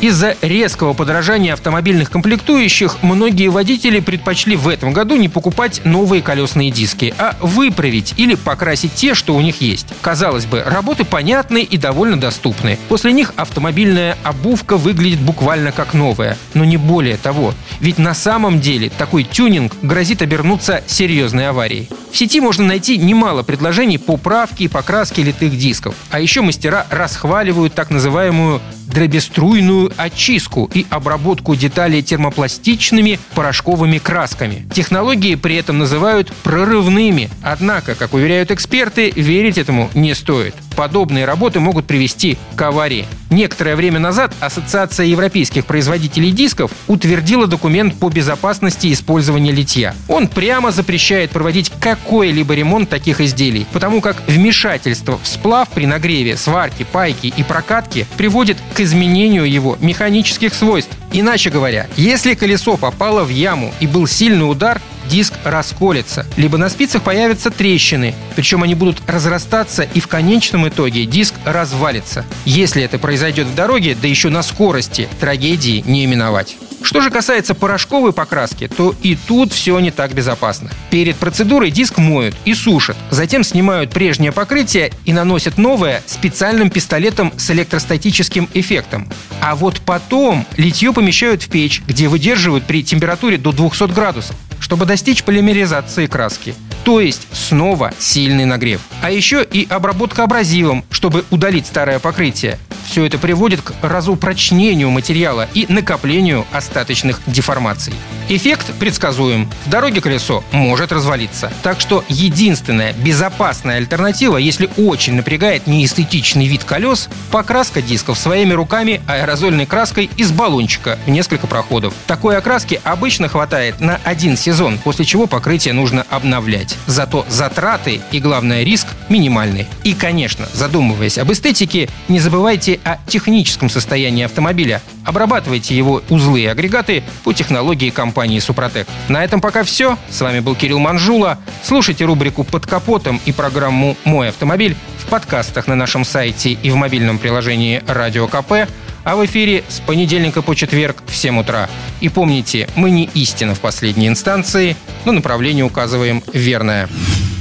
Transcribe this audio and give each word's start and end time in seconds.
Из-за 0.00 0.34
резкого 0.40 0.94
подорожания 0.94 1.52
автомобильных 1.52 2.10
комплектующих 2.10 3.02
многие 3.02 3.48
водители 3.48 4.00
предпочли 4.00 4.56
в 4.56 4.66
этом 4.66 4.94
году 4.94 5.16
не 5.16 5.28
покупать 5.28 5.82
новые 5.84 6.22
колесные 6.22 6.70
диски, 6.70 7.12
а 7.18 7.36
выправить 7.40 8.14
или 8.16 8.34
покрасить 8.34 8.94
те, 8.94 9.12
что 9.12 9.34
у 9.34 9.42
них 9.42 9.60
есть. 9.60 9.88
Казалось 10.00 10.46
бы, 10.46 10.62
работы 10.62 11.04
понятны 11.04 11.62
и 11.62 11.76
довольно 11.76 12.18
доступны. 12.18 12.78
После 12.88 13.12
них 13.12 13.34
автомобильная 13.36 14.16
обувка 14.22 14.78
выглядит 14.78 15.20
буквально 15.20 15.70
как 15.70 15.92
новая. 15.92 16.38
Но 16.54 16.64
не 16.64 16.78
более 16.78 17.18
того. 17.18 17.52
Ведь 17.80 17.98
на 17.98 18.14
самом 18.14 18.58
деле 18.58 18.88
такой 18.88 19.24
тюнинг 19.24 19.74
грозит 19.82 20.22
обернуться 20.22 20.82
серьезной 20.86 21.50
аварией. 21.50 21.90
В 22.10 22.16
сети 22.16 22.40
можно 22.40 22.64
найти 22.64 22.96
немало 22.96 23.42
предложений 23.42 23.98
по 23.98 24.16
правке 24.16 24.64
и 24.64 24.68
покраске 24.68 25.22
литых 25.22 25.58
дисков. 25.58 25.94
А 26.10 26.20
еще 26.20 26.40
мастера 26.40 26.86
расхваливают 26.90 27.74
так 27.74 27.90
называемую 27.90 28.62
дробеструйную 28.92 29.92
очистку 29.96 30.70
и 30.72 30.86
обработку 30.90 31.54
деталей 31.54 32.02
термопластичными 32.02 33.18
порошковыми 33.34 33.98
красками. 33.98 34.66
Технологии 34.74 35.34
при 35.34 35.56
этом 35.56 35.78
называют 35.78 36.32
прорывными. 36.42 37.30
Однако, 37.42 37.94
как 37.94 38.14
уверяют 38.14 38.50
эксперты, 38.50 39.10
верить 39.10 39.58
этому 39.58 39.90
не 39.94 40.14
стоит. 40.14 40.54
Подобные 40.76 41.24
работы 41.24 41.60
могут 41.60 41.86
привести 41.86 42.38
к 42.56 42.62
аварии. 42.62 43.06
Некоторое 43.30 43.76
время 43.76 44.00
назад 44.00 44.34
Ассоциация 44.40 45.06
европейских 45.06 45.66
производителей 45.66 46.32
дисков 46.32 46.72
утвердила 46.88 47.46
документ 47.46 47.94
по 47.94 48.08
безопасности 48.08 48.92
использования 48.92 49.52
литья. 49.52 49.94
Он 50.08 50.26
прямо 50.26 50.72
запрещает 50.72 51.30
проводить 51.30 51.70
какой-либо 51.80 52.54
ремонт 52.54 52.88
таких 52.88 53.20
изделий, 53.20 53.66
потому 53.72 54.00
как 54.00 54.16
вмешательство 54.26 55.18
в 55.22 55.28
сплав 55.28 55.68
при 55.68 55.86
нагреве, 55.86 56.36
сварке, 56.36 56.84
пайке 56.84 57.28
и 57.28 57.42
прокатке 57.42 58.06
приводит 58.16 58.56
к 58.74 58.80
изменению 58.80 59.44
его 59.44 59.76
механических 59.80 60.54
свойств. 60.54 60.96
Иначе 61.12 61.50
говоря, 61.50 61.88
если 61.96 62.34
колесо 62.34 62.76
попало 62.76 63.24
в 63.24 63.28
яму 63.28 63.72
и 63.80 63.86
был 63.86 64.06
сильный 64.06 64.50
удар, 64.50 64.80
диск 65.10 65.34
расколется, 65.44 66.24
либо 66.36 66.56
на 66.56 66.70
спицах 66.70 67.02
появятся 67.02 67.50
трещины, 67.50 68.14
причем 68.36 68.62
они 68.62 68.74
будут 68.74 69.02
разрастаться 69.06 69.82
и 69.82 70.00
в 70.00 70.06
конечном 70.06 70.68
итоге 70.68 71.04
диск 71.04 71.34
развалится. 71.44 72.24
Если 72.44 72.82
это 72.82 72.98
произойдет 72.98 73.48
в 73.48 73.54
дороге, 73.54 73.96
да 74.00 74.06
еще 74.06 74.30
на 74.30 74.42
скорости, 74.42 75.08
трагедии 75.18 75.82
не 75.86 76.04
именовать. 76.04 76.56
Что 76.82 77.00
же 77.00 77.10
касается 77.10 77.54
порошковой 77.54 78.12
покраски, 78.12 78.68
то 78.68 78.94
и 79.02 79.16
тут 79.16 79.52
все 79.52 79.78
не 79.80 79.90
так 79.90 80.14
безопасно. 80.14 80.70
Перед 80.90 81.16
процедурой 81.16 81.70
диск 81.70 81.98
моют 81.98 82.34
и 82.44 82.54
сушат, 82.54 82.96
затем 83.10 83.44
снимают 83.44 83.90
прежнее 83.90 84.32
покрытие 84.32 84.92
и 85.04 85.12
наносят 85.12 85.58
новое 85.58 86.02
специальным 86.06 86.70
пистолетом 86.70 87.32
с 87.36 87.50
электростатическим 87.50 88.48
эффектом. 88.54 89.08
А 89.40 89.54
вот 89.54 89.80
потом 89.80 90.46
литье 90.56 90.92
помещают 90.92 91.42
в 91.42 91.48
печь, 91.48 91.82
где 91.86 92.08
выдерживают 92.08 92.64
при 92.64 92.82
температуре 92.82 93.38
до 93.38 93.52
200 93.52 93.92
градусов 93.92 94.36
чтобы 94.60 94.86
достичь 94.86 95.24
полимеризации 95.24 96.06
краски. 96.06 96.54
То 96.84 97.00
есть 97.00 97.26
снова 97.32 97.92
сильный 97.98 98.44
нагрев. 98.44 98.80
А 99.02 99.10
еще 99.10 99.44
и 99.44 99.66
обработка 99.68 100.24
абразивом, 100.24 100.84
чтобы 100.90 101.24
удалить 101.30 101.66
старое 101.66 101.98
покрытие. 101.98 102.58
Все 102.90 103.04
это 103.04 103.18
приводит 103.18 103.62
к 103.62 103.72
разупрочнению 103.82 104.90
материала 104.90 105.48
и 105.54 105.64
накоплению 105.68 106.44
остаточных 106.50 107.20
деформаций. 107.24 107.94
Эффект 108.28 108.72
предсказуем. 108.80 109.48
В 109.64 109.70
дороге 109.70 110.00
колесо 110.00 110.42
может 110.50 110.90
развалиться. 110.90 111.52
Так 111.62 111.80
что 111.80 112.04
единственная 112.08 112.92
безопасная 112.92 113.76
альтернатива, 113.76 114.38
если 114.38 114.68
очень 114.76 115.14
напрягает 115.14 115.68
неэстетичный 115.68 116.48
вид 116.48 116.64
колес, 116.64 117.08
покраска 117.30 117.80
дисков 117.80 118.18
своими 118.18 118.54
руками 118.54 119.00
аэрозольной 119.06 119.66
краской 119.66 120.10
из 120.16 120.32
баллончика 120.32 120.98
в 121.06 121.10
несколько 121.10 121.46
проходов. 121.46 121.94
Такой 122.08 122.36
окраски 122.36 122.80
обычно 122.82 123.28
хватает 123.28 123.78
на 123.78 124.00
один 124.02 124.36
сезон, 124.36 124.78
после 124.78 125.04
чего 125.04 125.28
покрытие 125.28 125.74
нужно 125.74 126.04
обновлять. 126.10 126.76
Зато 126.88 127.24
затраты 127.28 128.00
и, 128.10 128.18
главное, 128.18 128.64
риск 128.64 128.88
минимальны. 129.08 129.68
И, 129.84 129.94
конечно, 129.94 130.48
задумываясь 130.52 131.18
об 131.18 131.30
эстетике, 131.30 131.88
не 132.08 132.18
забывайте 132.18 132.79
о 132.84 132.96
техническом 133.06 133.68
состоянии 133.68 134.24
автомобиля. 134.24 134.82
Обрабатывайте 135.04 135.76
его 135.76 136.02
узлы 136.08 136.42
и 136.42 136.46
агрегаты 136.46 137.02
по 137.24 137.32
технологии 137.32 137.90
компании 137.90 138.38
«Супротек». 138.38 138.86
На 139.08 139.24
этом 139.24 139.40
пока 139.40 139.62
все. 139.64 139.98
С 140.10 140.20
вами 140.20 140.40
был 140.40 140.54
Кирилл 140.54 140.78
Манжула. 140.78 141.38
Слушайте 141.62 142.04
рубрику 142.04 142.44
«Под 142.44 142.66
капотом» 142.66 143.20
и 143.24 143.32
программу 143.32 143.96
«Мой 144.04 144.28
автомобиль» 144.28 144.76
в 144.98 145.06
подкастах 145.06 145.66
на 145.66 145.74
нашем 145.74 146.04
сайте 146.04 146.52
и 146.52 146.70
в 146.70 146.76
мобильном 146.76 147.18
приложении 147.18 147.82
«Радио 147.86 148.26
КП», 148.28 148.68
а 149.04 149.16
в 149.16 149.24
эфире 149.24 149.64
с 149.68 149.80
понедельника 149.80 150.42
по 150.42 150.54
четверг 150.54 151.02
в 151.06 151.16
7 151.16 151.40
утра. 151.40 151.68
И 152.00 152.08
помните, 152.08 152.68
мы 152.76 152.90
не 152.90 153.04
истина 153.14 153.54
в 153.54 153.60
последней 153.60 154.08
инстанции, 154.08 154.76
но 155.04 155.12
направление 155.12 155.64
указываем 155.64 156.22
верное. 156.32 156.88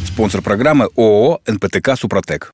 Спонсор 0.08 0.42
программы 0.42 0.90
ООО 0.96 1.42
«НПТК 1.48 1.96
Супротек». 1.96 2.54